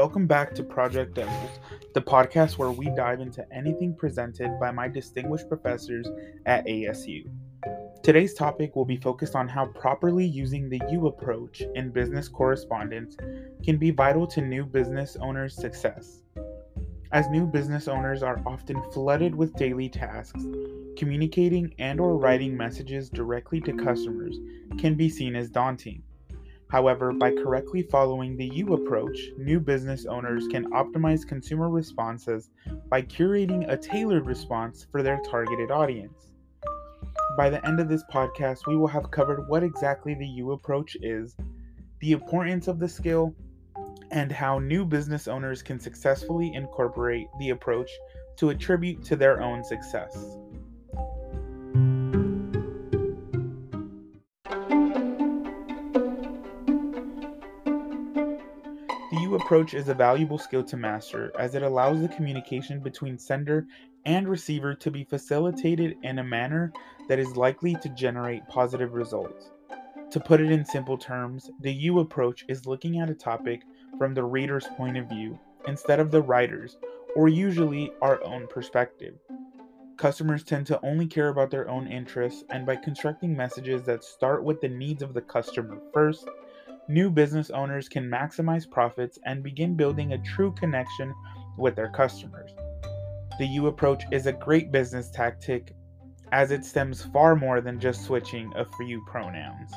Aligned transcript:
Welcome 0.00 0.28
back 0.28 0.54
to 0.54 0.62
Project 0.62 1.14
Devils, 1.14 1.58
the 1.92 2.00
podcast 2.00 2.56
where 2.56 2.70
we 2.70 2.86
dive 2.94 3.20
into 3.20 3.44
anything 3.52 3.96
presented 3.96 4.56
by 4.60 4.70
my 4.70 4.86
distinguished 4.86 5.48
professors 5.48 6.06
at 6.46 6.64
ASU. 6.66 7.28
Today's 8.04 8.32
topic 8.32 8.76
will 8.76 8.84
be 8.84 8.96
focused 8.96 9.34
on 9.34 9.48
how 9.48 9.66
properly 9.66 10.24
using 10.24 10.68
the 10.68 10.80
you 10.88 11.08
approach 11.08 11.64
in 11.74 11.90
business 11.90 12.28
correspondence 12.28 13.16
can 13.64 13.76
be 13.76 13.90
vital 13.90 14.24
to 14.28 14.40
new 14.40 14.64
business 14.64 15.16
owners' 15.20 15.56
success. 15.56 16.22
As 17.10 17.28
new 17.28 17.44
business 17.44 17.88
owners 17.88 18.22
are 18.22 18.40
often 18.46 18.80
flooded 18.92 19.34
with 19.34 19.56
daily 19.56 19.88
tasks, 19.88 20.46
communicating 20.96 21.74
and 21.80 21.98
or 21.98 22.16
writing 22.16 22.56
messages 22.56 23.10
directly 23.10 23.60
to 23.62 23.72
customers 23.72 24.38
can 24.78 24.94
be 24.94 25.08
seen 25.08 25.34
as 25.34 25.50
daunting. 25.50 26.04
However, 26.70 27.12
by 27.12 27.32
correctly 27.32 27.82
following 27.82 28.36
the 28.36 28.50
you 28.52 28.74
approach, 28.74 29.18
new 29.38 29.58
business 29.58 30.04
owners 30.04 30.46
can 30.48 30.70
optimize 30.72 31.26
consumer 31.26 31.70
responses 31.70 32.50
by 32.90 33.02
curating 33.02 33.70
a 33.70 33.76
tailored 33.76 34.26
response 34.26 34.86
for 34.90 35.02
their 35.02 35.20
targeted 35.30 35.70
audience. 35.70 36.30
By 37.38 37.48
the 37.48 37.64
end 37.66 37.80
of 37.80 37.88
this 37.88 38.04
podcast, 38.12 38.66
we 38.66 38.76
will 38.76 38.88
have 38.88 39.10
covered 39.10 39.48
what 39.48 39.62
exactly 39.62 40.14
the 40.14 40.26
U 40.26 40.52
approach 40.52 40.96
is, 41.00 41.36
the 42.00 42.12
importance 42.12 42.68
of 42.68 42.78
the 42.78 42.88
skill, 42.88 43.34
and 44.10 44.30
how 44.30 44.58
new 44.58 44.84
business 44.84 45.26
owners 45.26 45.62
can 45.62 45.80
successfully 45.80 46.52
incorporate 46.52 47.28
the 47.38 47.50
approach 47.50 47.90
to 48.36 48.50
attribute 48.50 49.02
to 49.04 49.16
their 49.16 49.40
own 49.40 49.64
success. 49.64 50.38
Approach 59.34 59.74
is 59.74 59.88
a 59.88 59.94
valuable 59.94 60.38
skill 60.38 60.62
to 60.64 60.76
master 60.76 61.32
as 61.38 61.54
it 61.54 61.62
allows 61.62 62.00
the 62.00 62.08
communication 62.08 62.80
between 62.80 63.18
sender 63.18 63.66
and 64.06 64.28
receiver 64.28 64.74
to 64.74 64.90
be 64.90 65.04
facilitated 65.04 65.96
in 66.02 66.18
a 66.18 66.24
manner 66.24 66.72
that 67.08 67.18
is 67.18 67.36
likely 67.36 67.74
to 67.82 67.88
generate 67.90 68.46
positive 68.48 68.94
results. 68.94 69.50
To 70.10 70.20
put 70.20 70.40
it 70.40 70.50
in 70.50 70.64
simple 70.64 70.96
terms, 70.96 71.50
the 71.60 71.72
you 71.72 72.00
approach 72.00 72.44
is 72.48 72.66
looking 72.66 72.98
at 72.98 73.10
a 73.10 73.14
topic 73.14 73.62
from 73.98 74.14
the 74.14 74.24
reader's 74.24 74.66
point 74.76 74.96
of 74.96 75.08
view 75.08 75.38
instead 75.66 76.00
of 76.00 76.10
the 76.10 76.22
writer's, 76.22 76.78
or 77.14 77.28
usually 77.28 77.92
our 78.00 78.22
own 78.24 78.46
perspective. 78.46 79.14
Customers 79.96 80.44
tend 80.44 80.66
to 80.68 80.80
only 80.84 81.06
care 81.06 81.28
about 81.28 81.50
their 81.50 81.68
own 81.68 81.86
interests, 81.86 82.44
and 82.50 82.64
by 82.64 82.76
constructing 82.76 83.36
messages 83.36 83.82
that 83.82 84.04
start 84.04 84.44
with 84.44 84.60
the 84.60 84.68
needs 84.68 85.02
of 85.02 85.12
the 85.12 85.20
customer 85.20 85.78
first, 85.92 86.28
new 86.88 87.10
business 87.10 87.50
owners 87.50 87.88
can 87.88 88.08
maximize 88.08 88.68
profits 88.68 89.18
and 89.24 89.42
begin 89.42 89.76
building 89.76 90.12
a 90.12 90.22
true 90.22 90.52
connection 90.52 91.14
with 91.56 91.76
their 91.76 91.90
customers. 91.90 92.50
The 93.38 93.46
you 93.46 93.66
approach 93.66 94.04
is 94.10 94.26
a 94.26 94.32
great 94.32 94.72
business 94.72 95.10
tactic 95.10 95.74
as 96.32 96.50
it 96.50 96.64
stems 96.64 97.02
far 97.02 97.36
more 97.36 97.60
than 97.60 97.78
just 97.78 98.04
switching 98.04 98.52
a 98.56 98.64
few 98.76 99.04
pronouns. 99.06 99.72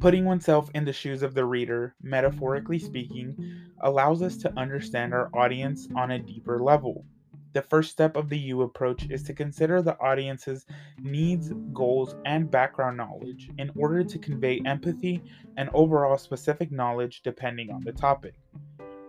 Putting 0.00 0.24
oneself 0.24 0.70
in 0.74 0.86
the 0.86 0.94
shoes 0.94 1.22
of 1.22 1.34
the 1.34 1.44
reader, 1.44 1.94
metaphorically 2.02 2.78
speaking, 2.78 3.36
allows 3.82 4.22
us 4.22 4.38
to 4.38 4.58
understand 4.58 5.12
our 5.12 5.28
audience 5.34 5.88
on 5.94 6.12
a 6.12 6.18
deeper 6.18 6.58
level. 6.58 7.04
The 7.52 7.60
first 7.60 7.90
step 7.90 8.16
of 8.16 8.30
the 8.30 8.38
you 8.38 8.62
approach 8.62 9.10
is 9.10 9.22
to 9.24 9.34
consider 9.34 9.82
the 9.82 10.00
audience's 10.00 10.64
needs, 11.02 11.52
goals, 11.74 12.14
and 12.24 12.50
background 12.50 12.96
knowledge 12.96 13.50
in 13.58 13.70
order 13.76 14.02
to 14.02 14.18
convey 14.18 14.62
empathy 14.64 15.22
and 15.58 15.68
overall 15.74 16.16
specific 16.16 16.72
knowledge 16.72 17.20
depending 17.22 17.70
on 17.70 17.82
the 17.82 17.92
topic. 17.92 18.36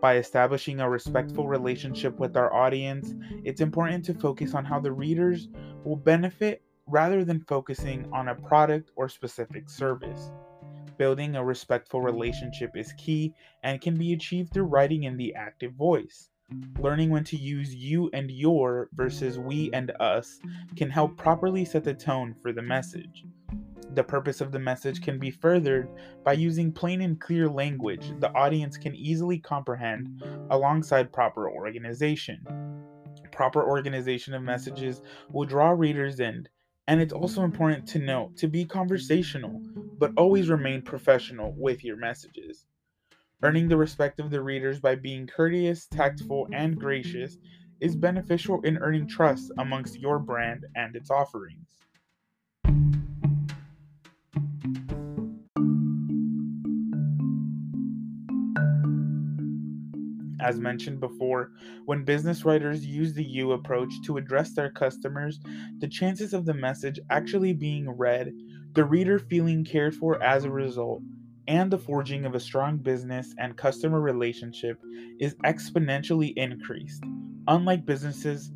By 0.00 0.18
establishing 0.18 0.78
a 0.78 0.88
respectful 0.88 1.48
relationship 1.48 2.20
with 2.20 2.36
our 2.36 2.54
audience, 2.54 3.12
it's 3.42 3.60
important 3.60 4.04
to 4.04 4.14
focus 4.14 4.54
on 4.54 4.64
how 4.64 4.78
the 4.78 4.92
readers 4.92 5.48
will 5.82 5.96
benefit 5.96 6.62
rather 6.86 7.24
than 7.24 7.40
focusing 7.40 8.06
on 8.12 8.28
a 8.28 8.36
product 8.36 8.92
or 8.94 9.08
specific 9.08 9.68
service. 9.68 10.30
Building 10.98 11.36
a 11.36 11.44
respectful 11.44 12.00
relationship 12.00 12.76
is 12.76 12.94
key 12.94 13.34
and 13.62 13.80
can 13.80 13.96
be 13.96 14.14
achieved 14.14 14.52
through 14.52 14.64
writing 14.64 15.04
in 15.04 15.16
the 15.16 15.34
active 15.34 15.74
voice. 15.74 16.30
Learning 16.78 17.10
when 17.10 17.24
to 17.24 17.36
use 17.36 17.74
you 17.74 18.08
and 18.12 18.30
your 18.30 18.88
versus 18.94 19.38
we 19.38 19.70
and 19.72 19.90
us 20.00 20.38
can 20.76 20.88
help 20.88 21.16
properly 21.16 21.64
set 21.64 21.84
the 21.84 21.92
tone 21.92 22.34
for 22.40 22.52
the 22.52 22.62
message. 22.62 23.24
The 23.94 24.04
purpose 24.04 24.40
of 24.40 24.52
the 24.52 24.58
message 24.58 25.02
can 25.02 25.18
be 25.18 25.30
furthered 25.30 25.88
by 26.24 26.34
using 26.34 26.72
plain 26.72 27.00
and 27.00 27.20
clear 27.20 27.48
language 27.48 28.12
the 28.20 28.32
audience 28.34 28.76
can 28.76 28.94
easily 28.94 29.38
comprehend 29.38 30.22
alongside 30.50 31.12
proper 31.12 31.50
organization. 31.50 32.46
Proper 33.32 33.62
organization 33.68 34.32
of 34.32 34.42
messages 34.42 35.02
will 35.30 35.46
draw 35.46 35.70
readers 35.70 36.20
in 36.20 36.46
and 36.88 37.00
it's 37.00 37.12
also 37.12 37.44
important 37.44 37.86
to 37.88 37.98
note 37.98 38.36
to 38.38 38.48
be 38.48 38.64
conversational, 38.64 39.60
but 39.98 40.12
always 40.16 40.48
remain 40.48 40.82
professional 40.82 41.52
with 41.56 41.84
your 41.84 41.96
messages. 41.96 42.66
Earning 43.42 43.68
the 43.68 43.76
respect 43.76 44.20
of 44.20 44.30
the 44.30 44.42
readers 44.42 44.80
by 44.80 44.96
being 44.96 45.26
courteous, 45.26 45.86
tactful, 45.86 46.48
and 46.52 46.78
gracious 46.78 47.38
is 47.80 47.96
beneficial 47.96 48.60
in 48.62 48.78
earning 48.78 49.06
trust 49.06 49.52
amongst 49.58 49.98
your 50.00 50.18
brand 50.18 50.66
and 50.74 50.96
its 50.96 51.10
offerings. 51.10 51.85
As 60.46 60.60
mentioned 60.60 61.00
before, 61.00 61.50
when 61.86 62.04
business 62.04 62.44
writers 62.44 62.86
use 62.86 63.12
the 63.12 63.24
you 63.24 63.50
approach 63.50 63.92
to 64.04 64.16
address 64.16 64.52
their 64.52 64.70
customers, 64.70 65.40
the 65.80 65.88
chances 65.88 66.32
of 66.32 66.46
the 66.46 66.54
message 66.54 67.00
actually 67.10 67.52
being 67.52 67.90
read, 67.90 68.30
the 68.74 68.84
reader 68.84 69.18
feeling 69.18 69.64
cared 69.64 69.96
for 69.96 70.22
as 70.22 70.44
a 70.44 70.50
result, 70.50 71.02
and 71.48 71.68
the 71.68 71.78
forging 71.78 72.24
of 72.24 72.36
a 72.36 72.40
strong 72.40 72.76
business 72.76 73.34
and 73.38 73.56
customer 73.56 74.00
relationship 74.00 74.80
is 75.18 75.34
exponentially 75.44 76.32
increased. 76.36 77.02
Unlike 77.48 77.84
businesses, 77.84 78.52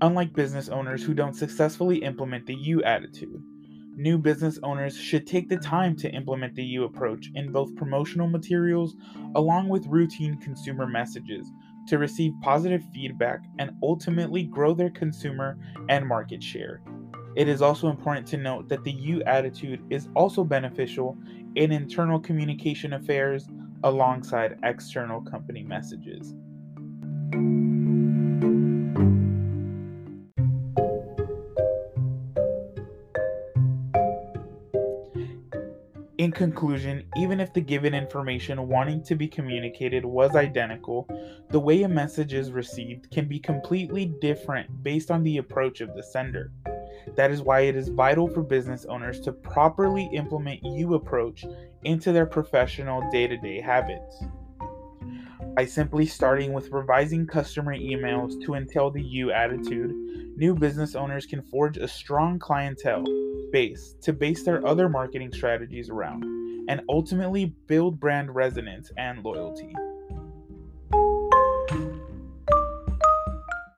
unlike 0.00 0.32
business 0.32 0.70
owners 0.70 1.04
who 1.04 1.12
don't 1.12 1.36
successfully 1.36 1.98
implement 1.98 2.46
the 2.46 2.54
you 2.54 2.82
attitude. 2.82 3.42
New 3.96 4.18
business 4.18 4.58
owners 4.64 4.98
should 4.98 5.26
take 5.26 5.48
the 5.48 5.56
time 5.56 5.94
to 5.96 6.10
implement 6.10 6.54
the 6.54 6.64
you 6.64 6.84
approach 6.84 7.30
in 7.34 7.52
both 7.52 7.76
promotional 7.76 8.26
materials 8.26 8.96
along 9.36 9.68
with 9.68 9.86
routine 9.86 10.36
consumer 10.40 10.86
messages 10.86 11.52
to 11.86 11.98
receive 11.98 12.32
positive 12.42 12.82
feedback 12.92 13.44
and 13.58 13.70
ultimately 13.82 14.42
grow 14.42 14.74
their 14.74 14.90
consumer 14.90 15.58
and 15.88 16.06
market 16.06 16.42
share. 16.42 16.82
It 17.36 17.48
is 17.48 17.62
also 17.62 17.88
important 17.88 18.26
to 18.28 18.36
note 18.36 18.68
that 18.68 18.82
the 18.82 18.92
you 18.92 19.22
attitude 19.24 19.84
is 19.90 20.08
also 20.14 20.42
beneficial 20.42 21.16
in 21.54 21.70
internal 21.70 22.18
communication 22.18 22.94
affairs 22.94 23.48
alongside 23.84 24.58
external 24.64 25.20
company 25.20 25.62
messages. 25.62 26.34
In 36.24 36.32
conclusion, 36.32 37.04
even 37.18 37.38
if 37.38 37.52
the 37.52 37.60
given 37.60 37.92
information 37.92 38.66
wanting 38.66 39.04
to 39.04 39.14
be 39.14 39.28
communicated 39.28 40.06
was 40.06 40.34
identical, 40.34 41.06
the 41.50 41.60
way 41.60 41.82
a 41.82 41.88
message 41.88 42.32
is 42.32 42.50
received 42.50 43.10
can 43.10 43.28
be 43.28 43.38
completely 43.38 44.06
different 44.22 44.82
based 44.82 45.10
on 45.10 45.22
the 45.22 45.36
approach 45.36 45.82
of 45.82 45.94
the 45.94 46.02
sender. 46.02 46.50
That 47.14 47.30
is 47.30 47.42
why 47.42 47.60
it 47.60 47.76
is 47.76 47.88
vital 47.88 48.26
for 48.26 48.42
business 48.42 48.86
owners 48.86 49.20
to 49.20 49.32
properly 49.32 50.08
implement 50.14 50.64
you 50.64 50.94
approach 50.94 51.44
into 51.82 52.10
their 52.10 52.24
professional 52.24 53.02
day 53.10 53.26
to 53.26 53.36
day 53.36 53.60
habits. 53.60 54.24
By 55.54 55.66
simply 55.66 56.06
starting 56.06 56.54
with 56.54 56.72
revising 56.72 57.26
customer 57.26 57.76
emails 57.76 58.42
to 58.46 58.54
entail 58.54 58.90
the 58.90 59.02
you 59.02 59.30
attitude, 59.30 59.92
new 60.38 60.54
business 60.54 60.94
owners 60.94 61.26
can 61.26 61.42
forge 61.42 61.76
a 61.76 61.86
strong 61.86 62.38
clientele 62.38 63.04
base 63.54 63.94
to 64.02 64.12
base 64.12 64.42
their 64.42 64.66
other 64.66 64.88
marketing 64.88 65.32
strategies 65.32 65.88
around 65.88 66.24
and 66.68 66.80
ultimately 66.88 67.54
build 67.68 68.00
brand 68.00 68.34
resonance 68.34 68.90
and 68.98 69.22
loyalty. 69.22 69.72